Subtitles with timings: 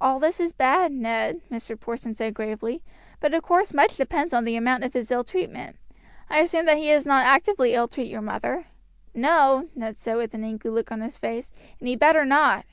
[0.00, 1.74] "All this is bad, Ned," Mr.
[1.76, 2.80] Porson said gravely;
[3.18, 5.74] "but of course much depends upon the amount of his ill treatment.
[6.30, 8.66] I assume that he does not actively ill treat your mother."
[9.14, 11.50] "No," Ned said with an angry look in his face;
[11.80, 12.66] "and he'd better not."